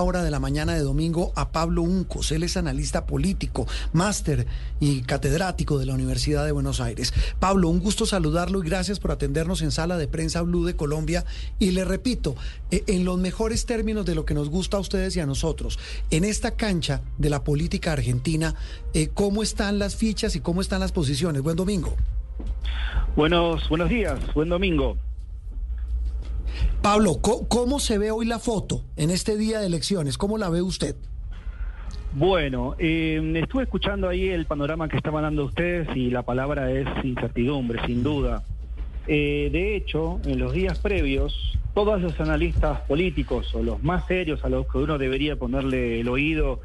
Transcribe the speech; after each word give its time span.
Hora 0.00 0.22
de 0.22 0.30
la 0.30 0.40
mañana 0.40 0.74
de 0.74 0.80
domingo 0.80 1.32
a 1.36 1.50
Pablo 1.50 1.82
Uncos. 1.82 2.32
Él 2.32 2.42
es 2.42 2.56
analista 2.56 3.04
político, 3.04 3.66
máster 3.92 4.46
y 4.80 5.02
catedrático 5.02 5.78
de 5.78 5.86
la 5.86 5.94
Universidad 5.94 6.46
de 6.46 6.52
Buenos 6.52 6.80
Aires. 6.80 7.12
Pablo, 7.38 7.68
un 7.68 7.80
gusto 7.80 8.06
saludarlo 8.06 8.62
y 8.62 8.66
gracias 8.66 8.98
por 8.98 9.10
atendernos 9.10 9.60
en 9.60 9.70
Sala 9.70 9.98
de 9.98 10.08
Prensa 10.08 10.42
Blue 10.42 10.64
de 10.64 10.76
Colombia. 10.76 11.24
Y 11.58 11.72
le 11.72 11.84
repito, 11.84 12.34
eh, 12.70 12.84
en 12.86 13.04
los 13.04 13.18
mejores 13.18 13.66
términos 13.66 14.06
de 14.06 14.14
lo 14.14 14.24
que 14.24 14.34
nos 14.34 14.48
gusta 14.48 14.78
a 14.78 14.80
ustedes 14.80 15.14
y 15.16 15.20
a 15.20 15.26
nosotros, 15.26 15.78
en 16.10 16.24
esta 16.24 16.52
cancha 16.52 17.02
de 17.18 17.30
la 17.30 17.44
política 17.44 17.92
argentina, 17.92 18.54
eh, 18.94 19.10
¿cómo 19.12 19.42
están 19.42 19.78
las 19.78 19.96
fichas 19.96 20.36
y 20.36 20.40
cómo 20.40 20.60
están 20.60 20.80
las 20.80 20.92
posiciones? 20.92 21.42
Buen 21.42 21.56
domingo. 21.56 21.94
Buenos, 23.16 23.68
buenos 23.68 23.90
días, 23.90 24.18
buen 24.34 24.48
domingo. 24.48 24.96
Pablo, 26.82 27.20
¿cómo, 27.20 27.78
se 27.78 27.98
ve 27.98 28.10
hoy 28.10 28.26
la 28.26 28.38
foto 28.38 28.82
en 28.96 29.10
este 29.10 29.36
día 29.36 29.60
de 29.60 29.66
elecciones? 29.66 30.18
¿Cómo 30.18 30.38
la 30.38 30.48
ve 30.48 30.62
usted? 30.62 30.96
Bueno, 32.14 32.74
eh, 32.78 33.32
estuve 33.36 33.62
escuchando 33.62 34.08
ahí 34.08 34.28
el 34.28 34.46
panorama 34.46 34.88
que 34.88 34.96
estaban 34.96 35.22
dando 35.22 35.44
ustedes 35.44 35.88
y 35.96 36.10
la 36.10 36.22
palabra 36.22 36.70
es 36.70 36.86
incertidumbre, 37.04 37.80
sin 37.86 38.02
duda. 38.02 38.42
Eh, 39.06 39.48
de 39.50 39.76
hecho, 39.76 40.20
en 40.24 40.38
los 40.38 40.52
días 40.52 40.78
previos, 40.78 41.58
todos 41.74 42.00
los 42.00 42.20
analistas 42.20 42.80
políticos 42.82 43.54
o 43.54 43.62
los 43.62 43.82
más 43.82 44.06
serios 44.06 44.44
a 44.44 44.48
los 44.48 44.66
que 44.66 44.78
uno 44.78 44.98
debería 44.98 45.36
ponerle 45.36 46.00
el 46.00 46.08
oído, 46.08 46.60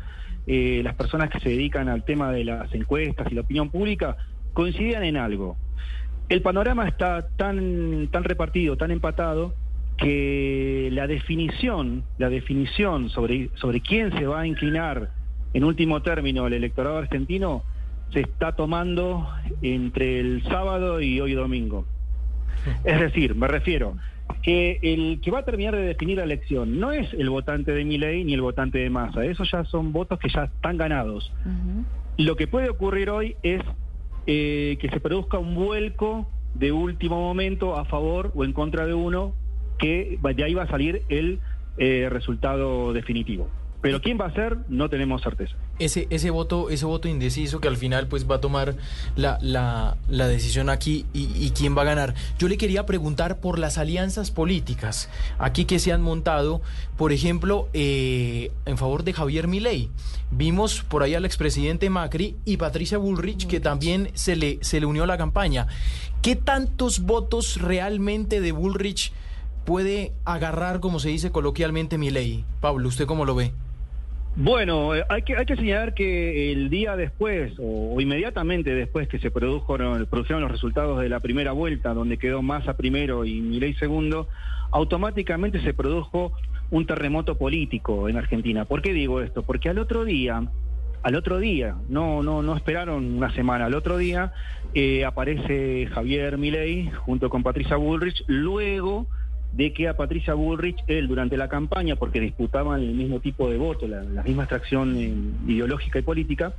eh, 0.47 0.81
las 0.83 0.95
personas 0.95 1.29
que 1.29 1.39
se 1.39 1.49
dedican 1.49 1.89
al 1.89 2.03
tema 2.03 2.31
de 2.31 2.44
las 2.44 2.73
encuestas 2.73 3.31
y 3.31 3.35
la 3.35 3.41
opinión 3.41 3.69
pública, 3.69 4.17
coincidían 4.53 5.03
en 5.03 5.17
algo. 5.17 5.57
El 6.29 6.41
panorama 6.41 6.88
está 6.88 7.27
tan, 7.38 8.09
tan 8.11 8.23
repartido, 8.23 8.75
tan 8.75 8.91
empatado, 8.91 9.53
que 9.98 10.90
la 10.92 11.08
definición, 11.08 12.03
la 12.17 12.30
definición 12.30 13.09
sobre, 13.09 13.50
sobre 13.56 13.81
quién 13.81 14.12
se 14.17 14.28
va 14.28 14.42
a 14.42 14.48
inclinar 14.48 15.09
en 15.53 15.64
último 15.64 16.02
término 16.02 16.45
el 16.48 16.53
electorado 16.53 16.98
argentino 16.98 17.64
se 18.14 18.22
está 18.22 18.56
tomando 18.56 19.28
entre 19.62 20.20
el 20.20 20.44
sábado 20.44 21.02
y 21.02 21.20
hoy 21.20 21.34
domingo. 21.34 21.86
Es 22.84 23.00
decir, 23.00 23.36
me 23.36 23.48
refiero 23.48 23.95
que 24.44 24.80
el 24.81 25.20
que 25.22 25.31
va 25.31 25.40
a 25.40 25.45
terminar 25.45 25.75
de 25.75 25.81
definir 25.81 26.18
la 26.18 26.23
elección 26.23 26.80
no 26.80 26.92
es 26.92 27.14
el 27.14 27.30
votante 27.30 27.72
de 27.72 27.86
Milei 27.86 28.23
ni 28.23 28.34
el 28.34 28.42
votante 28.42 28.78
de 28.78 28.90
Massa, 28.90 29.25
esos 29.25 29.50
ya 29.52 29.64
son 29.66 29.92
votos 29.94 30.20
que 30.20 30.30
ya 30.30 30.45
están 30.45 30.78
ganados. 30.78 31.31
Lo 32.18 32.36
que 32.36 32.48
puede 32.48 32.70
ocurrir 32.70 33.09
hoy 33.09 33.36
es 33.44 33.62
eh, 34.25 34.78
que 34.80 34.90
se 34.90 35.00
produzca 35.00 35.38
un 35.38 35.56
vuelco 35.56 36.28
de 36.53 36.72
último 36.72 37.20
momento 37.20 37.78
a 37.78 37.86
favor 37.86 38.31
o 38.36 38.44
en 38.44 38.53
contra 38.53 38.86
de 38.86 38.94
uno 38.94 39.34
que 39.78 40.20
de 40.22 40.44
ahí 40.44 40.53
va 40.53 40.64
a 40.64 40.67
salir 40.67 41.03
el 41.09 41.39
eh, 41.78 42.08
resultado 42.09 42.94
definitivo. 42.94 43.50
Pero 43.81 44.02
quién 44.02 44.17
va 44.19 44.25
a 44.25 44.34
ser, 44.34 44.58
no 44.69 44.89
tenemos 44.89 45.22
certeza. 45.22 45.56
Ese, 45.78 46.08
ese 46.09 46.31
voto, 46.31 46.72
ese 46.72 46.86
voto 46.86 47.08
indeciso 47.08 47.61
que 47.61 47.67
al 47.67 47.78
final 47.78 48.08
pues 48.08 48.30
va 48.30 48.36
a 48.36 48.42
tomar 48.42 48.75
la, 49.16 49.38
la, 49.42 50.28
decisión 50.28 50.72
aquí 50.72 51.06
y, 51.13 51.51
quién 51.51 51.78
va 51.78 51.84
a 51.84 51.85
ganar. 51.85 52.16
Yo 52.40 52.47
le 52.47 52.57
quería 52.57 52.88
preguntar 52.88 53.40
por 53.40 53.59
las 53.59 53.78
alianzas 53.78 54.31
políticas 54.31 55.12
aquí 55.38 55.66
que 55.66 55.78
se 55.78 55.94
han 55.94 56.01
montado, 56.01 56.62
por 56.97 57.12
ejemplo, 57.12 57.69
eh, 57.74 58.51
en 58.66 58.78
favor 58.80 59.03
de 59.03 59.13
Javier 59.13 59.47
Milei. 59.47 59.90
Vimos 60.31 60.81
por 60.81 61.03
ahí 61.03 61.13
al 61.13 61.25
expresidente 61.25 61.91
Macri 61.91 62.35
y 62.46 62.57
Patricia 62.57 62.97
Bullrich 62.97 63.46
que 63.46 63.59
también 63.59 64.09
se 64.16 64.35
le, 64.35 64.57
se 64.62 64.80
le 64.80 64.88
unió 64.88 65.03
a 65.03 65.07
la 65.07 65.19
campaña. 65.19 65.68
¿Qué 66.24 66.35
tantos 66.35 67.01
votos 67.01 67.62
realmente 67.62 68.41
de 68.41 68.51
Bullrich 68.51 69.13
puede 69.67 70.13
agarrar, 70.23 70.79
como 70.79 70.97
se 70.97 71.09
dice 71.09 71.29
coloquialmente, 71.29 71.97
mi 71.97 72.09
ley? 72.09 72.45
Pablo, 72.61 72.88
¿usted 72.88 73.05
cómo 73.05 73.25
lo 73.25 73.35
ve? 73.35 73.51
Bueno, 74.38 74.95
eh, 74.95 75.03
hay 75.09 75.23
que, 75.23 75.35
hay 75.35 75.45
que 75.45 75.57
señalar 75.57 75.94
que 75.94 76.53
el 76.53 76.69
día 76.69 76.95
después, 76.95 77.51
o, 77.59 78.00
inmediatamente 78.00 78.73
después 78.73 79.09
que 79.09 79.19
se 79.19 79.29
produjeron, 79.29 80.07
los 80.09 80.51
resultados 80.51 81.01
de 81.01 81.09
la 81.09 81.19
primera 81.19 81.51
vuelta, 81.51 81.94
donde 81.94 82.17
quedó 82.17 82.41
Massa 82.41 82.77
primero 82.77 83.25
y 83.25 83.41
Milei 83.41 83.73
segundo, 83.73 84.29
automáticamente 84.72 85.61
se 85.61 85.73
produjo 85.73 86.31
un 86.72 86.85
terremoto 86.85 87.38
político 87.38 88.07
en 88.07 88.16
Argentina. 88.16 88.63
¿Por 88.63 88.81
qué 88.81 88.94
digo 88.94 89.19
esto? 89.19 89.44
Porque 89.44 89.67
al 89.67 89.79
otro 89.79 90.06
día, 90.06 90.50
al 91.03 91.16
otro 91.16 91.39
día, 91.39 91.75
no, 91.89 92.23
no, 92.23 92.41
no 92.41 92.56
esperaron 92.56 93.17
una 93.17 93.33
semana, 93.33 93.66
al 93.66 93.73
otro 93.73 93.97
día 93.97 94.31
eh, 94.73 95.03
aparece 95.03 95.88
Javier 95.88 96.38
Milei 96.38 96.89
junto 96.89 97.29
con 97.29 97.44
Patricia 97.44 97.75
Bullrich, 97.75 98.23
luego 98.27 99.07
de 99.53 99.74
que 99.74 99.88
a 99.88 99.96
Patricia 99.96 100.34
Bullrich, 100.34 100.78
él 100.88 101.08
durante 101.08 101.38
la 101.38 101.47
campaña, 101.47 101.96
porque 101.96 102.19
disputaban 102.19 102.81
el 102.81 102.94
mismo 102.94 103.19
tipo 103.19 103.50
de 103.50 103.58
voto, 103.58 103.88
la, 103.88 104.24
misma 104.24 104.44
extracción 104.44 104.96
eh, 104.97 105.13
ideológica 105.47 106.00
y 106.00 106.03
política, 106.03 106.53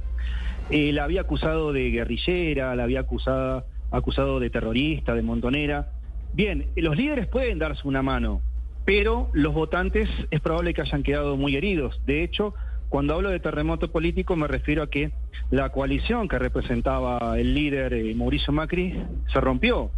eh, 0.70 0.92
la 0.92 1.04
había 1.04 1.22
acusado 1.22 1.72
de 1.72 1.90
guerrillera, 1.90 2.74
la 2.74 2.84
había 2.84 3.00
acusado, 3.00 3.64
acusado 3.90 4.40
de 4.40 4.50
terrorista, 4.50 5.14
de 5.14 5.22
montonera. 5.22 5.88
Bien, 6.34 6.66
los 6.76 6.96
líderes 6.96 7.26
pueden 7.26 7.58
darse 7.58 7.86
una 7.86 8.02
mano, 8.02 8.42
pero 8.84 9.30
los 9.32 9.54
votantes 9.54 10.08
es 10.30 10.40
probable 10.40 10.74
que 10.74 10.82
hayan 10.82 11.02
quedado 11.02 11.36
muy 11.36 11.56
heridos. 11.56 12.00
De 12.04 12.22
hecho, 12.22 12.54
cuando 12.88 13.14
hablo 13.14 13.30
de 13.30 13.40
terremoto 13.40 13.90
político 13.90 14.34
me 14.34 14.46
refiero 14.46 14.82
a 14.82 14.90
que 14.90 15.10
la 15.50 15.70
coalición 15.70 16.26
que 16.28 16.38
representaba 16.38 17.38
el 17.38 17.54
líder 17.54 17.92
eh, 17.92 18.14
Mauricio 18.14 18.52
Macri 18.52 18.94
se 19.32 19.40
rompió 19.40 19.90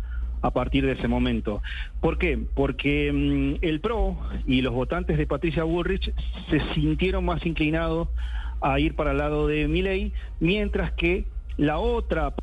a 0.42 0.50
partir 0.50 0.86
de 0.86 0.92
ese 0.92 1.08
momento. 1.08 1.62
¿Por 2.00 2.18
qué? 2.18 2.38
Porque 2.54 3.12
mm, 3.12 3.64
el 3.64 3.80
PRO 3.80 4.16
y 4.46 4.62
los 4.62 4.72
votantes 4.72 5.18
de 5.18 5.26
Patricia 5.26 5.64
Bullrich 5.64 6.12
se 6.50 6.60
sintieron 6.74 7.24
más 7.24 7.44
inclinados 7.44 8.08
a 8.60 8.78
ir 8.78 8.94
para 8.94 9.12
el 9.12 9.18
lado 9.18 9.46
de 9.46 9.68
Milei, 9.68 10.12
mientras 10.38 10.92
que 10.92 11.24
la 11.56 11.78
otra 11.78 12.34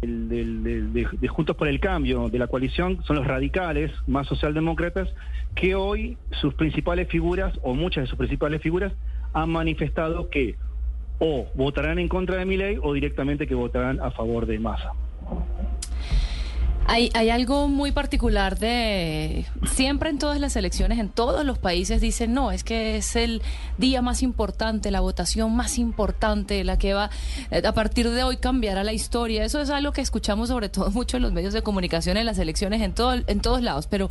de, 0.00 0.82
de, 1.20 1.28
Juntos 1.28 1.56
por 1.56 1.68
el 1.68 1.80
Cambio, 1.80 2.28
de 2.28 2.38
la 2.38 2.46
coalición, 2.46 3.02
son 3.04 3.16
los 3.16 3.26
radicales, 3.26 3.90
más 4.06 4.26
socialdemócratas, 4.26 5.08
que 5.54 5.74
hoy 5.74 6.16
sus 6.40 6.54
principales 6.54 7.08
figuras, 7.08 7.58
o 7.62 7.74
muchas 7.74 8.04
de 8.04 8.08
sus 8.08 8.18
principales 8.18 8.60
figuras, 8.60 8.92
han 9.32 9.50
manifestado 9.50 10.28
que 10.30 10.56
o 11.18 11.46
votarán 11.54 11.98
en 11.98 12.08
contra 12.08 12.36
de 12.36 12.44
Milei 12.44 12.78
o 12.82 12.92
directamente 12.92 13.46
que 13.46 13.54
votarán 13.54 14.00
a 14.00 14.10
favor 14.10 14.46
de 14.46 14.58
Massa. 14.58 14.92
Hay, 16.86 17.10
hay, 17.14 17.30
algo 17.30 17.68
muy 17.68 17.92
particular 17.92 18.58
de 18.58 19.46
siempre 19.66 20.10
en 20.10 20.18
todas 20.18 20.38
las 20.38 20.54
elecciones, 20.54 20.98
en 20.98 21.08
todos 21.08 21.44
los 21.44 21.58
países 21.58 22.00
dicen 22.00 22.34
no, 22.34 22.52
es 22.52 22.62
que 22.62 22.98
es 22.98 23.16
el 23.16 23.40
día 23.78 24.02
más 24.02 24.22
importante, 24.22 24.90
la 24.90 25.00
votación 25.00 25.56
más 25.56 25.78
importante, 25.78 26.62
la 26.62 26.76
que 26.76 26.92
va 26.92 27.08
eh, 27.50 27.62
a 27.66 27.72
partir 27.72 28.10
de 28.10 28.22
hoy 28.22 28.36
cambiará 28.36 28.84
la 28.84 28.92
historia. 28.92 29.44
Eso 29.44 29.62
es 29.62 29.70
algo 29.70 29.92
que 29.92 30.02
escuchamos 30.02 30.48
sobre 30.48 30.68
todo 30.68 30.90
mucho 30.92 31.16
en 31.16 31.22
los 31.22 31.32
medios 31.32 31.54
de 31.54 31.62
comunicación, 31.62 32.18
en 32.18 32.26
las 32.26 32.38
elecciones, 32.38 32.82
en 32.82 32.92
todo, 32.92 33.14
en 33.14 33.40
todos 33.40 33.62
lados. 33.62 33.86
Pero 33.86 34.10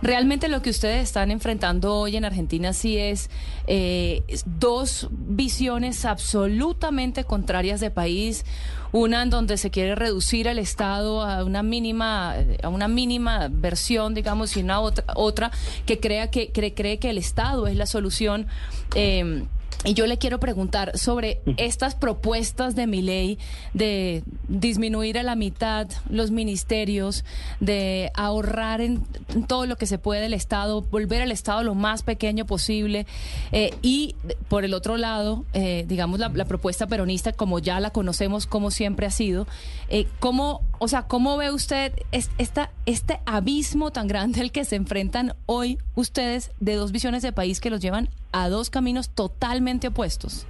realmente 0.00 0.48
lo 0.48 0.62
que 0.62 0.70
ustedes 0.70 1.04
están 1.04 1.30
enfrentando 1.30 1.96
hoy 1.96 2.16
en 2.16 2.24
Argentina 2.24 2.72
sí 2.72 2.96
es 2.96 3.28
eh, 3.66 4.22
dos 4.46 5.08
visiones 5.10 6.06
absolutamente 6.06 7.24
contrarias 7.24 7.80
de 7.80 7.90
país 7.90 8.44
una 8.92 9.22
en 9.22 9.30
donde 9.30 9.56
se 9.56 9.70
quiere 9.70 9.94
reducir 9.94 10.46
el 10.46 10.58
Estado 10.58 11.22
a 11.22 11.44
una 11.44 11.62
mínima, 11.62 12.05
a 12.06 12.68
una 12.68 12.88
mínima 12.88 13.48
versión, 13.50 14.14
digamos, 14.14 14.56
y 14.56 14.60
una 14.62 14.80
otra, 14.80 15.04
otra 15.14 15.50
que 15.84 15.98
crea 15.98 16.30
que 16.30 16.52
cree, 16.52 16.74
cree 16.74 16.98
que 16.98 17.10
el 17.10 17.18
Estado 17.18 17.66
es 17.66 17.76
la 17.76 17.86
solución. 17.86 18.46
Eh, 18.94 19.44
y 19.84 19.94
yo 19.94 20.06
le 20.06 20.18
quiero 20.18 20.40
preguntar 20.40 20.98
sobre 20.98 21.40
estas 21.56 21.94
propuestas 21.94 22.74
de 22.74 22.86
mi 22.86 23.02
ley 23.02 23.38
de 23.74 24.24
disminuir 24.48 25.18
a 25.18 25.22
la 25.22 25.36
mitad 25.36 25.88
los 26.08 26.30
ministerios, 26.30 27.24
de 27.60 28.10
ahorrar 28.14 28.80
en, 28.80 29.04
todo 29.46 29.66
lo 29.66 29.76
que 29.76 29.86
se 29.86 29.98
puede 29.98 30.26
el 30.26 30.34
Estado, 30.34 30.82
volver 30.82 31.22
al 31.22 31.30
Estado 31.30 31.62
lo 31.62 31.74
más 31.74 32.02
pequeño 32.02 32.46
posible. 32.46 33.06
Eh, 33.52 33.74
y 33.82 34.16
por 34.48 34.64
el 34.64 34.74
otro 34.74 34.96
lado, 34.96 35.44
eh, 35.52 35.84
digamos, 35.86 36.18
la, 36.18 36.30
propuesta 36.46 36.86
peronista, 36.86 37.32
como 37.32 37.58
ya 37.58 37.80
la 37.80 37.90
conocemos, 37.90 38.46
como 38.46 38.70
siempre 38.70 39.06
ha 39.06 39.10
sido, 39.10 39.46
eh, 39.88 40.06
¿cómo, 40.20 40.62
o 40.78 40.88
sea, 40.88 41.02
¿cómo 41.02 41.36
ve 41.36 41.50
usted 41.50 41.92
esta, 42.12 42.70
este 42.86 43.20
abismo 43.26 43.90
tan 43.90 44.06
grande 44.06 44.40
al 44.40 44.52
que 44.52 44.64
se 44.64 44.76
enfrentan 44.76 45.34
hoy 45.46 45.78
ustedes 45.94 46.50
de 46.60 46.74
dos 46.74 46.92
visiones 46.92 47.22
de 47.22 47.32
país 47.32 47.60
que 47.60 47.70
los 47.70 47.80
llevan 47.80 48.10
a 48.36 48.50
dos 48.50 48.68
caminos 48.68 49.08
totalmente 49.08 49.88
opuestos. 49.88 50.46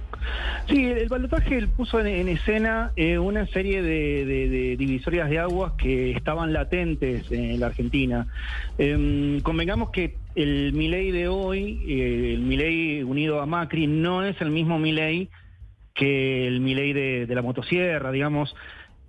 Sí, 0.67 0.85
el 0.85 1.07
balotaje 1.07 1.65
puso 1.67 2.01
en, 2.01 2.27
escena 2.27 2.91
eh, 2.97 3.17
una 3.17 3.47
serie 3.47 3.81
de, 3.81 4.75
divisorias 4.77 5.29
de 5.29 5.39
aguas 5.39 5.71
que 5.77 6.11
estaban 6.11 6.51
latentes 6.51 7.31
en 7.31 7.61
la 7.61 7.67
Argentina. 7.67 8.27
Em, 8.77 9.39
convengamos 9.39 9.91
que 9.91 10.17
el 10.35 10.73
Milei 10.73 11.11
de 11.11 11.29
hoy, 11.29 11.81
eh, 11.87 12.33
el 12.33 12.41
Milei 12.41 13.03
unido 13.03 13.39
a 13.39 13.45
Macri, 13.45 13.87
no 13.87 14.21
es 14.21 14.39
el 14.41 14.51
mismo 14.51 14.77
Milei 14.77 15.29
que 15.93 16.45
el 16.45 16.59
Milei 16.59 16.91
de, 16.91 17.33
la 17.33 17.41
motosierra, 17.41 18.11
digamos, 18.11 18.53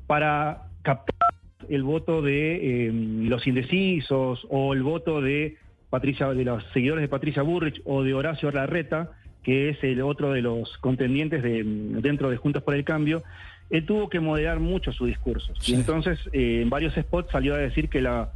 para 0.07 0.69
captar 0.83 1.35
el 1.69 1.83
voto 1.83 2.23
de 2.23 2.87
em, 2.87 3.29
los 3.29 3.45
indecisos 3.49 4.47
o 4.49 4.73
el 4.73 4.85
voto 4.85 5.21
de 5.21 5.57
Patricia, 5.91 6.29
de 6.29 6.45
los 6.45 6.65
seguidores 6.73 7.03
de 7.03 7.09
Patricia 7.09 7.43
Burrich 7.43 7.81
o 7.85 8.03
de 8.03 8.15
Horacio 8.15 8.51
Larreta, 8.51 9.11
que 9.43 9.71
es 9.71 9.83
el 9.83 10.03
otro 10.03 10.33
de 10.33 10.43
los 10.43 10.77
contendientes 10.79 11.43
de, 11.43 11.63
dentro 11.65 12.31
de 12.31 12.37
Juntos 12.37 12.63
por 12.63 12.75
el 12.75 12.85
Cambio, 12.85 13.23
él 13.71 13.85
tuvo 13.87 14.09
que 14.09 14.21
moderar 14.21 14.61
mucho 14.61 14.93
su 14.93 15.07
discurso. 15.07 15.53
Y 15.67 15.75
entonces 15.75 16.19
eh, 16.33 16.61
en 16.63 16.71
varios 16.71 16.95
spots 16.95 17.31
salió 17.31 17.55
a 17.55 17.59
decir 17.59 17.89
que 17.89 18.01
la, 18.01 18.33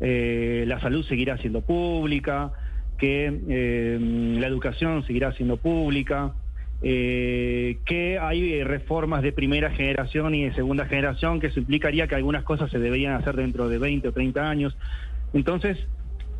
eh, 0.00 0.64
la 0.66 0.80
salud 0.80 1.04
seguirá 1.06 1.38
siendo 1.38 1.60
pública, 1.60 2.52
que 2.98 3.26
em, 3.26 4.38
la 4.38 4.46
educación 4.46 5.04
seguirá 5.04 5.32
siendo 5.32 5.56
pública, 5.56 6.34
eh, 6.84 7.78
que 7.84 8.18
hay 8.18 8.54
eh, 8.54 8.64
reformas 8.64 9.22
de 9.22 9.32
primera 9.32 9.70
generación 9.70 10.34
y 10.34 10.44
de 10.44 10.54
segunda 10.54 10.86
generación, 10.86 11.38
que 11.38 11.48
eso 11.48 11.60
implicaría 11.60 12.08
que 12.08 12.16
algunas 12.16 12.42
cosas 12.42 12.70
se 12.70 12.78
deberían 12.80 13.14
hacer 13.14 13.36
dentro 13.36 13.68
de 13.68 13.78
20 13.78 14.08
o 14.08 14.12
30 14.12 14.48
años. 14.48 14.76
Entonces, 15.32 15.78
eh, 15.78 15.86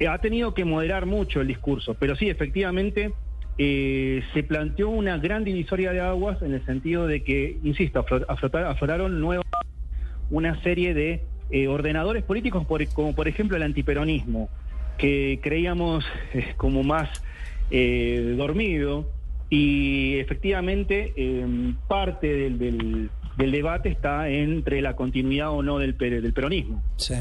ha 0.08 0.18
tenido 0.18 0.54
que 0.54 0.64
moderar 0.64 1.06
mucho 1.06 1.40
el 1.40 1.48
discurso, 1.48 1.94
pero 1.94 2.16
sí, 2.16 2.28
efectivamente, 2.28 3.12
se 3.56 4.44
planteó 4.48 4.88
una 4.88 5.18
gran 5.18 5.44
divisoria 5.44 5.92
de 5.92 6.00
aguas 6.00 6.42
en 6.42 6.54
el 6.54 6.64
sentido 6.64 7.06
de 7.06 7.22
que, 7.22 7.58
insisto, 7.62 8.04
afloraron 8.28 9.20
nuevos 9.20 9.46
una 10.30 10.60
serie 10.62 10.94
de 10.94 11.24
ordenadores 11.68 12.24
políticos, 12.24 12.66
como 12.94 13.14
por 13.14 13.28
ejemplo 13.28 13.56
el 13.56 13.62
antiperonismo, 13.62 14.48
que 14.98 15.38
creíamos 15.42 16.04
como 16.56 16.82
más 16.82 17.08
dormido 17.70 19.08
y 19.50 20.16
efectivamente, 20.18 21.12
parte 21.86 22.50
del, 22.50 23.10
debate 23.36 23.88
está 23.88 24.28
entre 24.28 24.82
la 24.82 24.94
continuidad 24.94 25.50
o 25.50 25.62
no 25.62 25.78
del, 25.78 25.94
peronismo. 25.94 26.82
Sí. 26.96 27.14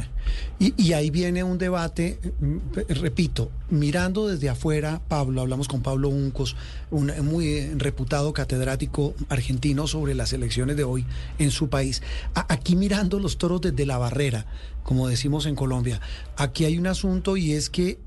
Y, 0.60 0.94
ahí 0.94 1.10
viene 1.10 1.44
un 1.44 1.58
debate, 1.58 2.20
mm, 2.40 2.58
repito, 2.90 3.52
mirando 3.70 4.28
desde 4.28 4.50
afuera, 4.50 5.02
Pablo, 5.08 5.42
hablamos 5.42 5.68
con 5.68 5.82
Pablo 5.82 6.10
Uncos, 6.10 6.56
un 6.90 7.12
muy 7.24 7.70
reputado 7.78 8.34
catedrático 8.34 9.16
argentino 9.30 9.88
sobre 9.88 10.14
las 10.14 10.34
elecciones 10.34 10.76
de 10.78 10.84
hoy 10.84 11.06
en 11.40 11.52
su 11.52 11.70
país. 11.70 12.02
aquí 12.34 12.76
mirando 12.76 13.20
los 13.20 13.38
toros 13.38 13.62
desde 13.62 13.86
la 13.86 13.98
barrera, 13.98 14.46
como 14.84 15.08
decimos 15.08 15.46
en 15.46 15.56
Colombia, 15.56 16.02
aquí 16.38 16.66
hay 16.66 16.78
un 16.78 16.88
asunto 16.88 17.38
y 17.38 17.54
es 17.54 17.70
que 17.70 17.98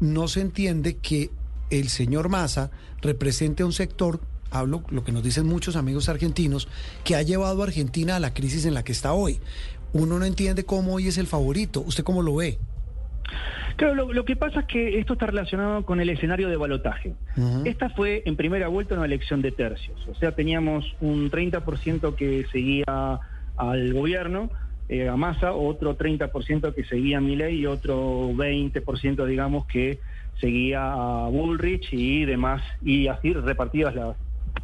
no 0.00 0.28
se 0.28 0.40
entiende 0.40 0.96
que 0.96 1.30
el 1.70 1.88
señor 1.88 2.28
Massa 2.28 2.70
represente 3.00 3.62
a 3.62 3.66
un 3.66 3.72
sector, 3.72 4.20
hablo 4.52 4.82
lo 4.90 5.04
que 5.04 5.12
nos 5.12 5.22
dicen 5.22 5.46
muchos 5.46 5.76
amigos 5.76 6.08
argentinos, 6.08 6.68
que 7.04 7.16
ha 7.16 7.22
llevado 7.22 7.62
a 7.62 7.66
Argentina 7.66 8.16
a 8.16 8.20
la 8.20 8.34
crisis 8.34 8.66
en 8.66 8.74
la 8.74 8.84
que 8.84 8.92
está 8.92 9.12
hoy. 9.12 9.40
Uno 9.92 10.18
no 10.18 10.24
entiende 10.24 10.64
cómo 10.64 10.94
hoy 10.94 11.08
es 11.08 11.18
el 11.18 11.26
favorito. 11.26 11.80
¿Usted 11.80 12.04
cómo 12.04 12.22
lo 12.22 12.36
ve? 12.36 12.58
Claro, 13.76 14.12
lo, 14.12 14.24
que 14.24 14.36
pasa 14.36 14.60
es 14.60 14.66
que 14.66 14.98
esto 14.98 15.14
está 15.14 15.26
relacionado 15.26 15.84
con 15.84 16.00
el 16.00 16.08
escenario 16.10 16.48
de 16.48 16.56
balotaje. 16.56 17.14
Esta 17.64 17.90
fue 17.90 18.22
en 18.26 18.36
primera 18.36 18.68
vuelta 18.68 18.94
una 18.94 19.06
elección 19.06 19.42
de 19.42 19.50
tercios, 19.50 20.06
o 20.08 20.14
sea, 20.14 20.32
teníamos 20.32 20.94
un 21.00 21.30
30% 21.30 22.14
que 22.14 22.46
seguía 22.52 23.18
al 23.56 23.92
gobierno, 23.92 24.50
eh, 24.88 25.08
a 25.08 25.16
Massa, 25.16 25.52
otro 25.52 25.96
30% 25.96 26.74
que 26.74 26.84
seguía 26.84 27.18
a 27.18 27.20
Milei 27.20 27.56
y 27.56 27.66
otro 27.66 28.30
20%, 28.34 29.26
digamos, 29.26 29.66
que 29.66 29.98
seguía 30.40 30.92
a 30.92 31.28
Bullrich 31.28 31.92
y 31.92 32.24
demás, 32.24 32.62
y 32.82 33.08
así 33.08 33.32
repartidas 33.32 33.94
las, 33.94 34.16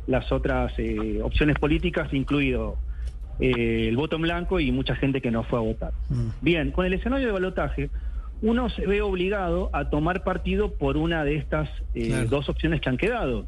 las 0.09 0.33
otras 0.33 0.73
eh, 0.79 1.21
opciones 1.23 1.57
políticas, 1.59 2.13
incluido 2.13 2.77
eh, 3.39 3.87
el 3.89 3.97
voto 3.97 4.17
en 4.17 4.23
blanco 4.23 4.59
y 4.59 4.73
mucha 4.73 4.97
gente 4.97 5.21
que 5.21 5.31
no 5.31 5.45
fue 5.45 5.59
a 5.59 5.63
votar. 5.63 5.93
Mm. 6.09 6.29
Bien, 6.41 6.71
con 6.73 6.87
el 6.87 6.95
escenario 6.95 7.27
de 7.27 7.33
balotaje, 7.33 7.91
uno 8.41 8.71
se 8.71 8.87
ve 8.87 9.03
obligado 9.03 9.71
a 9.73 9.91
tomar 9.91 10.25
partido 10.25 10.73
por 10.73 10.97
una 10.97 11.25
de 11.25 11.37
estas 11.37 11.69
eh, 11.95 12.27
dos 12.29 12.49
opciones 12.49 12.81
que 12.81 12.89
han 12.89 12.97
quedado. 12.97 13.47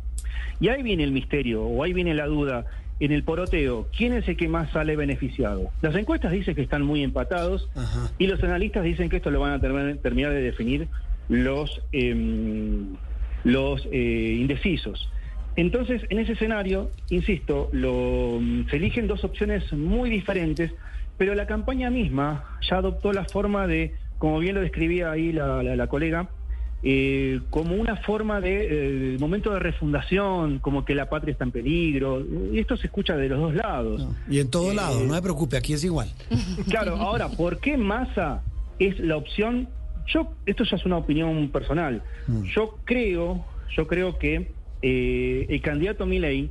Y 0.60 0.68
ahí 0.68 0.82
viene 0.82 1.02
el 1.02 1.12
misterio, 1.12 1.64
o 1.64 1.82
ahí 1.82 1.92
viene 1.92 2.14
la 2.14 2.26
duda. 2.26 2.66
En 3.00 3.12
el 3.12 3.22
poroteo, 3.22 3.88
¿quién 3.96 4.12
es 4.12 4.28
el 4.28 4.36
que 4.36 4.46
más 4.46 4.70
sale 4.72 4.94
beneficiado? 4.94 5.70
Las 5.80 5.94
encuestas 5.96 6.32
dicen 6.32 6.54
que 6.54 6.60
están 6.60 6.82
muy 6.82 7.02
empatados 7.02 7.70
y 8.18 8.26
los 8.26 8.42
analistas 8.44 8.84
dicen 8.84 9.08
que 9.08 9.16
esto 9.16 9.30
lo 9.30 9.40
van 9.40 9.52
a 9.52 9.58
terminar 9.58 10.32
de 10.32 10.42
definir 10.42 10.86
los, 11.30 11.80
em, 11.92 12.96
los 13.44 13.88
eh, 13.90 14.36
indecisos. 14.38 15.08
Entonces, 15.56 16.02
en 16.08 16.18
ese 16.18 16.32
escenario, 16.32 16.90
insisto, 17.10 17.68
lo, 17.72 18.40
se 18.70 18.76
eligen 18.76 19.06
dos 19.06 19.24
opciones 19.24 19.72
muy 19.72 20.10
diferentes, 20.10 20.72
pero 21.18 21.34
la 21.34 21.46
campaña 21.46 21.90
misma 21.90 22.58
ya 22.68 22.76
adoptó 22.76 23.12
la 23.12 23.24
forma 23.24 23.66
de, 23.66 23.94
como 24.18 24.38
bien 24.38 24.54
lo 24.54 24.60
describía 24.60 25.10
ahí 25.10 25.32
la, 25.32 25.86
colega, 25.88 26.28
eh, 26.82 27.40
como 27.50 27.74
una 27.74 27.96
forma 27.96 28.40
de 28.40 29.14
eh, 29.14 29.18
momento 29.18 29.52
de 29.52 29.58
refundación, 29.58 30.60
como 30.60 30.84
que 30.84 30.94
la 30.94 31.10
patria 31.10 31.32
está 31.32 31.44
en 31.44 31.50
peligro. 31.50 32.24
Y 32.52 32.58
esto 32.58 32.76
se 32.76 32.86
escucha 32.86 33.16
de 33.16 33.28
los 33.28 33.40
dos 33.40 33.54
lados. 33.54 34.08
y 34.30 34.38
en 34.38 34.50
todo 34.50 34.72
lado, 34.72 35.00
no 35.00 35.12
me 35.12 35.22
preocupe, 35.22 35.56
aquí 35.56 35.74
es 35.74 35.84
igual. 35.84 36.10
Claro, 36.68 36.96
ahora, 36.96 37.28
¿por 37.28 37.58
qué 37.58 37.76
masa 37.76 38.42
es 38.78 38.98
la 39.00 39.16
opción 39.16 39.68
yo, 40.12 40.32
esto 40.46 40.64
ya 40.64 40.76
es 40.76 40.84
una 40.84 40.96
opinión 40.96 41.48
personal. 41.50 42.02
Mm. 42.26 42.42
Yo 42.44 42.76
creo, 42.84 43.44
yo 43.76 43.86
creo 43.86 44.18
que 44.18 44.50
eh, 44.82 45.46
el 45.48 45.60
candidato 45.62 46.06
Milley, 46.06 46.50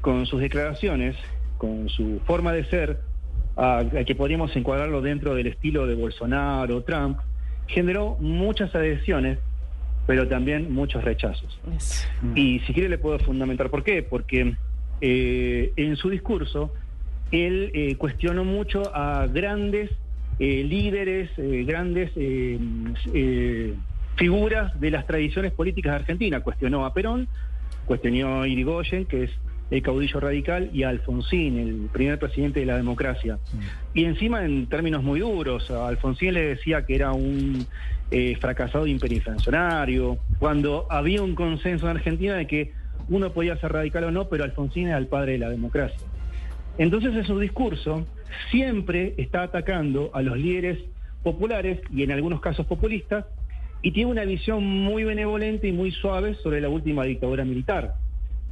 con 0.00 0.26
sus 0.26 0.40
declaraciones, 0.40 1.16
con 1.58 1.88
su 1.88 2.20
forma 2.26 2.52
de 2.52 2.64
ser, 2.64 3.00
a, 3.56 3.84
que 4.06 4.14
podríamos 4.14 4.54
encuadrarlo 4.56 5.00
dentro 5.00 5.34
del 5.34 5.46
estilo 5.48 5.86
de 5.86 5.94
Bolsonaro 5.94 6.76
o 6.76 6.82
Trump, 6.82 7.18
generó 7.66 8.16
muchas 8.20 8.74
adhesiones, 8.74 9.38
pero 10.06 10.28
también 10.28 10.72
muchos 10.72 11.02
rechazos. 11.02 11.58
Y 12.34 12.60
si 12.60 12.72
quiere 12.72 12.88
le 12.88 12.98
puedo 12.98 13.18
fundamentar 13.18 13.70
por 13.70 13.82
qué, 13.82 14.02
porque 14.02 14.54
eh, 15.00 15.72
en 15.76 15.96
su 15.96 16.10
discurso 16.10 16.72
él 17.32 17.72
eh, 17.74 17.96
cuestionó 17.96 18.44
mucho 18.44 18.94
a 18.94 19.26
grandes 19.26 19.90
eh, 20.38 20.64
líderes, 20.64 21.30
eh, 21.38 21.64
grandes 21.66 22.10
eh, 22.14 23.74
figuras 24.16 24.78
de 24.78 24.90
las 24.90 25.06
tradiciones 25.06 25.52
políticas 25.52 25.92
de 25.92 25.96
Argentina. 25.96 26.40
Cuestionó 26.40 26.84
a 26.84 26.92
Perón, 26.92 27.26
cuestionó 27.84 28.42
a 28.42 28.48
Irigoyen, 28.48 29.04
que 29.06 29.24
es 29.24 29.30
el 29.70 29.82
caudillo 29.82 30.20
radical, 30.20 30.70
y 30.72 30.84
a 30.84 30.90
Alfonsín, 30.90 31.58
el 31.58 31.88
primer 31.92 32.18
presidente 32.18 32.60
de 32.60 32.66
la 32.66 32.76
democracia. 32.76 33.38
Y 33.94 34.04
encima 34.04 34.44
en 34.44 34.66
términos 34.68 35.02
muy 35.02 35.20
duros, 35.20 35.70
a 35.70 35.88
Alfonsín 35.88 36.34
le 36.34 36.42
decía 36.42 36.86
que 36.86 36.94
era 36.94 37.12
un 37.12 37.66
fracasado 38.40 38.86
imperinflacionario, 38.86 40.18
cuando 40.38 40.86
había 40.90 41.22
un 41.22 41.34
consenso 41.34 41.90
en 41.90 41.96
Argentina 41.96 42.34
de 42.34 42.46
que 42.46 42.72
uno 43.08 43.32
podía 43.32 43.56
ser 43.56 43.72
radical 43.72 44.04
o 44.04 44.10
no, 44.10 44.28
pero 44.28 44.44
Alfonsín 44.44 44.88
era 44.88 44.98
el 44.98 45.08
padre 45.08 45.32
de 45.32 45.38
la 45.38 45.50
democracia. 45.50 46.06
Entonces 46.78 47.14
en 47.14 47.24
su 47.24 47.38
discurso 47.38 48.06
siempre 48.50 49.14
está 49.16 49.42
atacando 49.42 50.10
a 50.12 50.22
los 50.22 50.36
líderes 50.36 50.78
populares 51.22 51.80
y 51.92 52.02
en 52.02 52.12
algunos 52.12 52.40
casos 52.40 52.66
populistas 52.66 53.24
y 53.86 53.92
tiene 53.92 54.10
una 54.10 54.24
visión 54.24 54.66
muy 54.66 55.04
benevolente 55.04 55.68
y 55.68 55.72
muy 55.72 55.92
suave 55.92 56.34
sobre 56.42 56.60
la 56.60 56.68
última 56.68 57.04
dictadura 57.04 57.44
militar, 57.44 57.94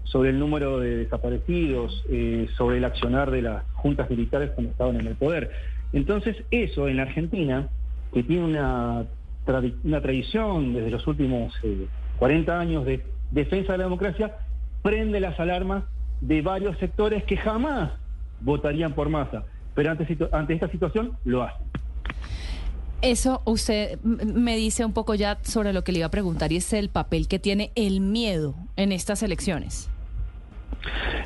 sobre 0.04 0.30
el 0.30 0.38
número 0.38 0.78
de 0.78 0.98
desaparecidos, 0.98 2.04
eh, 2.08 2.46
sobre 2.56 2.78
el 2.78 2.84
accionar 2.84 3.32
de 3.32 3.42
las 3.42 3.64
juntas 3.72 4.08
militares 4.08 4.52
cuando 4.54 4.70
estaban 4.70 4.94
en 4.94 5.08
el 5.08 5.16
poder. 5.16 5.50
Entonces 5.92 6.36
eso 6.52 6.86
en 6.86 6.98
la 6.98 7.02
Argentina, 7.02 7.68
que 8.12 8.22
tiene 8.22 8.44
una, 8.44 9.06
tradición 9.44 10.72
desde 10.72 10.92
los 10.92 11.04
últimos 11.08 11.52
40 12.20 12.52
eh, 12.52 12.56
años 12.56 12.84
de 12.84 13.04
defensa 13.32 13.72
de 13.72 13.78
la 13.78 13.84
democracia, 13.84 14.36
prende 14.84 15.18
las 15.18 15.40
alarmas 15.40 15.82
de 16.20 16.42
varios 16.42 16.78
sectores 16.78 17.24
que 17.24 17.36
jamás 17.36 17.90
votarían 18.40 18.92
por 18.92 19.08
masa, 19.08 19.42
pero 19.74 19.90
ante 19.90 20.54
esta 20.54 20.68
situación 20.68 21.18
lo 21.24 21.42
hacen. 21.42 21.73
Eso 23.04 23.42
usted 23.44 24.00
me 24.02 24.56
dice 24.56 24.82
un 24.82 24.94
poco 24.94 25.14
ya 25.14 25.38
sobre 25.42 25.74
lo 25.74 25.84
que 25.84 25.92
le 25.92 25.98
iba 25.98 26.06
a 26.06 26.10
preguntar 26.10 26.52
y 26.52 26.56
es 26.56 26.72
el 26.72 26.88
papel 26.88 27.28
que 27.28 27.38
tiene 27.38 27.70
el 27.74 28.00
miedo 28.00 28.54
en 28.76 28.92
estas 28.92 29.22
elecciones. 29.22 29.90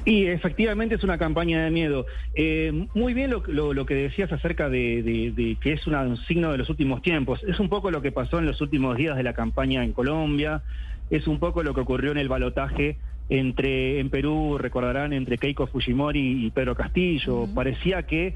Y 0.05 0.27
efectivamente 0.27 0.97
es 0.97 1.05
una 1.05 1.19
campaña 1.19 1.63
de 1.63 1.71
miedo. 1.71 2.05
Eh, 2.35 2.89
muy 2.95 3.15
bien 3.15 3.31
lo, 3.31 3.45
lo, 3.73 3.87
que 3.87 3.95
decías 3.95 4.33
acerca 4.33 4.69
de, 4.69 5.57
que 5.61 5.73
es 5.73 5.87
un 5.87 6.17
signo 6.27 6.51
de 6.51 6.59
los 6.59 6.69
últimos 6.69 7.01
tiempos. 7.01 7.45
Es 7.47 7.61
un 7.61 7.69
poco 7.69 7.93
lo 7.93 8.03
que 8.03 8.11
pasó 8.11 8.41
en 8.41 8.47
los 8.47 8.61
últimos 8.61 8.97
días 8.97 9.17
de 9.17 9.23
la 9.23 9.35
campaña 9.35 9.85
en 9.85 9.93
Colombia, 9.93 10.63
es 11.11 11.29
un 11.29 11.39
poco 11.39 11.63
lo 11.63 11.75
que 11.75 11.83
ocurrió 11.83 12.11
en 12.11 12.19
el 12.19 12.29
balotaje 12.29 12.97
entre 13.29 14.01
en 14.01 14.11
Perú, 14.11 14.59
recordarán, 14.59 15.13
entre 15.13 15.39
Keiko 15.39 15.69
Fujimori 15.69 16.45
y 16.45 16.51
Pedro 16.51 16.75
Castillo. 16.75 17.47
Parecía 17.55 18.03
que 18.03 18.35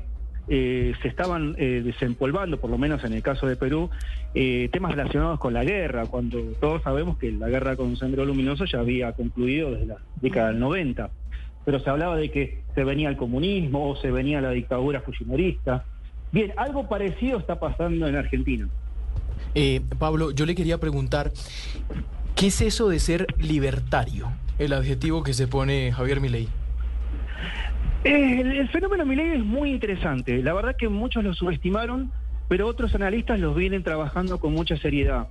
eh, 0.49 0.95
se 1.01 1.09
estaban 1.09 1.55
eh, 1.57 1.83
desempolvando, 1.85 2.59
por 2.59 2.69
lo 2.71 2.77
menos 2.77 3.05
en 3.05 3.13
el 3.13 3.23
caso 3.23 3.47
de 3.47 3.57
Perú, 3.57 3.91
eh, 4.35 4.69
temas 4.73 4.93
relacionados 4.93 5.39
con 5.39 5.55
la 5.55 5.63
guerra, 5.63 6.07
cuando 6.07 6.41
todos 6.61 6.83
sabemos 6.83 7.17
que 7.19 7.31
la 7.31 7.49
guerra 7.49 7.77
con 7.77 7.97
Sendero 7.97 8.25
Luminoso 8.25 8.65
ya 8.65 8.81
había 8.81 9.13
concluido 9.13 9.71
desde 9.71 9.87
la 9.87 9.97
década 10.21 10.49
del 10.49 10.59
90. 10.59 11.11
Pero 11.65 11.79
se 11.79 11.91
hablaba 11.91 12.17
de 12.17 12.31
que 12.31 12.63
se 12.75 12.83
venía 12.83 13.09
el 13.09 13.17
comunismo 13.17 13.89
o 13.89 13.97
se 13.97 14.11
venía 14.11 14.41
la 14.41 14.51
dictadura 14.51 15.01
fujimorista. 15.01 15.85
Bien, 16.33 16.53
algo 16.57 16.89
parecido 16.89 17.39
está 17.39 17.61
pasando 17.61 18.09
en 18.09 18.17
Argentina. 18.17 18.69
Pablo, 19.99 20.33
yo 20.33 20.45
le 20.45 20.57
quería 20.57 20.79
preguntar, 20.79 21.31
¿qué 22.35 22.49
es 22.49 22.61
eso 22.63 22.89
de 22.89 22.99
ser 22.99 23.27
libertario? 23.39 24.33
El 24.59 24.73
adjetivo 24.73 25.23
que 25.23 25.35
se 25.35 25.47
pone 25.47 25.93
Javier 25.93 26.21
Milei. 26.21 26.49
El, 28.05 28.69
fenómeno 28.71 29.07
Milei 29.07 29.33
es 29.33 29.45
muy 29.45 29.71
interesante. 29.71 30.43
La 30.43 30.53
verdad 30.53 30.77
que 30.77 30.89
muchos 30.89 31.23
lo 31.23 31.35
subestimaron, 31.35 32.11
pero 32.49 32.67
otros 32.67 32.95
analistas 32.95 33.39
los 33.39 33.55
vienen 33.55 33.83
trabajando 33.83 34.41
con 34.41 34.53
mucha 34.53 34.77
seriedad. 34.77 35.29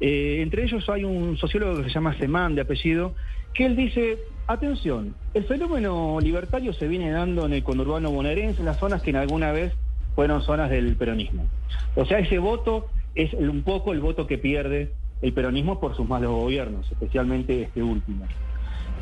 Eh, 0.00 0.40
entre 0.42 0.64
ellos 0.64 0.88
hay 0.88 1.04
un 1.04 1.36
sociólogo 1.38 1.78
que 1.78 1.84
se 1.84 1.90
llama 1.90 2.16
Semán, 2.18 2.54
de 2.54 2.62
apellido, 2.62 3.14
que 3.54 3.66
él 3.66 3.76
dice, 3.76 4.18
atención, 4.46 5.14
el 5.34 5.44
fenómeno 5.44 6.18
libertario 6.20 6.72
se 6.72 6.88
viene 6.88 7.10
dando 7.10 7.46
en 7.46 7.54
el 7.54 7.62
conurbano 7.62 8.10
bonaerense, 8.10 8.60
en 8.60 8.66
las 8.66 8.78
zonas 8.78 9.02
que 9.02 9.10
en 9.10 9.16
alguna 9.16 9.52
vez 9.52 9.72
fueron 10.14 10.42
zonas 10.42 10.70
del 10.70 10.96
peronismo. 10.96 11.46
O 11.96 12.04
sea, 12.04 12.18
ese 12.18 12.38
voto 12.38 12.88
es 13.14 13.32
un 13.32 13.62
poco 13.62 13.92
el 13.92 14.00
voto 14.00 14.26
que 14.26 14.38
pierde 14.38 14.92
el 15.22 15.32
peronismo 15.32 15.80
por 15.80 15.96
sus 15.96 16.08
malos 16.08 16.30
gobiernos, 16.30 16.90
especialmente 16.92 17.62
este 17.62 17.82
último. 17.82 18.26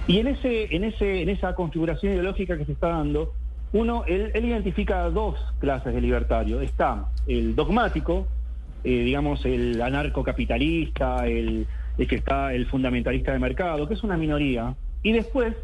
Y 0.09 0.19
en, 0.21 0.27
ese, 0.27 0.75
en, 0.75 0.85
ese, 0.85 1.21
en 1.21 1.29
esa 1.29 1.55
configuración 1.55 2.15
ideológica 2.15 2.57
que 2.57 2.65
se 2.65 2.73
está 2.73 2.89
dando, 2.89 3.35
uno, 3.75 4.05
él, 4.07 4.33
identifica 4.35 5.03
dos 5.11 5.39
clases 5.59 5.95
de 5.95 6.01
libertario. 6.01 6.63
Está 6.63 7.05
el 7.27 7.55
dogmático, 7.55 8.27
eh, 8.85 9.05
digamos, 9.05 9.45
el 9.45 9.81
anarcocapitalista, 9.83 11.27
el, 11.27 11.67
el 11.99 12.09
que 12.09 12.17
está 12.17 12.55
el 12.55 12.65
fundamentalista 12.67 13.33
de 13.33 13.39
mercado, 13.39 13.87
que 13.87 13.93
es 13.93 14.03
una 14.03 14.17
minoría. 14.17 14.75
Y 15.03 15.13
después 15.13 15.55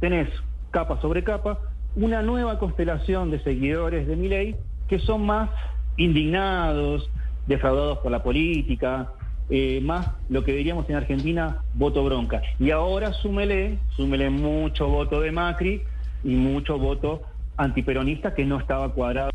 tenés, 0.00 0.28
capa 0.72 1.00
sobre 1.00 1.22
capa, 1.22 1.60
una 1.94 2.22
nueva 2.22 2.58
constelación 2.58 3.30
de 3.30 3.38
seguidores 3.44 4.08
de 4.08 4.16
Miley 4.16 4.56
que 4.88 4.98
son 4.98 5.24
más 5.24 5.48
indignados, 5.96 7.08
defraudados 7.46 7.98
por 7.98 8.10
la 8.10 8.24
política, 8.24 9.12
eh, 9.50 9.80
más 9.82 10.08
lo 10.28 10.44
que 10.44 10.52
diríamos 10.52 10.88
en 10.88 10.96
Argentina, 10.96 11.62
voto 11.74 12.04
bronca. 12.04 12.42
Y 12.58 12.70
ahora 12.70 13.12
súmele, 13.12 13.78
súmele 13.96 14.30
mucho 14.30 14.88
voto 14.88 15.20
de 15.20 15.32
Macri 15.32 15.82
y 16.24 16.34
mucho 16.34 16.78
voto 16.78 17.22
antiperonista 17.56 18.34
que 18.34 18.44
no 18.44 18.58
estaba 18.58 18.92
cuadrado 18.92 19.30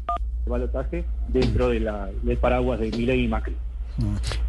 el 0.46 0.52
balotaje 0.52 1.06
dentro 1.28 1.70
de 1.70 1.82
la, 1.82 2.10
del 2.24 2.38
paraguas 2.38 2.80
de 2.80 2.92
Milei 2.92 3.26
y 3.26 3.28
Macri. 3.28 3.56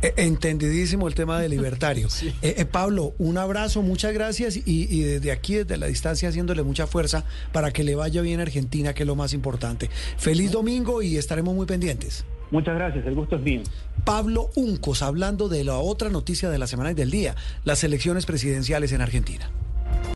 Eh, 0.02 0.12
entendidísimo 0.16 1.08
el 1.08 1.14
tema 1.14 1.40
de 1.40 1.48
libertario. 1.48 2.08
Eh, 2.42 2.64
Pablo, 2.64 3.14
un 3.18 3.36
abrazo, 3.36 3.82
muchas 3.82 4.12
gracias 4.12 4.56
y, 4.56 4.62
y, 4.66 5.02
desde 5.02 5.32
aquí, 5.32 5.56
desde 5.56 5.76
la 5.76 5.86
distancia, 5.86 6.28
haciéndole 6.28 6.62
mucha 6.62 6.86
fuerza 6.86 7.24
para 7.52 7.72
que 7.72 7.84
le 7.84 7.94
vaya 7.94 8.22
bien 8.22 8.40
a 8.40 8.42
Argentina, 8.42 8.94
que 8.94 9.02
es 9.02 9.06
lo 9.06 9.16
más 9.16 9.32
importante. 9.32 9.90
Feliz 10.16 10.52
domingo 10.52 11.02
y 11.02 11.16
estaremos 11.16 11.54
muy 11.54 11.66
pendientes. 11.66 12.24
Muchas 12.50 12.74
gracias, 12.74 13.06
el 13.06 13.14
gusto 13.14 13.36
es 13.36 13.42
mío. 13.42 13.60
Pablo 14.04 14.50
Uncos, 14.54 15.02
hablando 15.02 15.48
de 15.48 15.64
la 15.64 15.78
otra 15.78 16.08
noticia 16.08 16.48
de 16.48 16.58
la 16.58 16.66
semana 16.66 16.92
y 16.92 16.94
del 16.94 17.10
día, 17.10 17.34
las 17.64 17.84
elecciones 17.84 18.26
presidenciales 18.26 18.92
en 18.92 19.02
Argentina. 19.02 19.50